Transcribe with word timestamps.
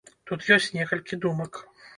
Тут 0.29 0.45
ёсць 0.55 0.71
некалькі 0.79 1.23
думак. 1.27 1.65